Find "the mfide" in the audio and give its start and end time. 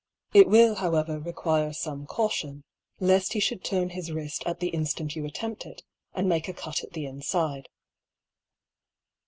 6.93-7.67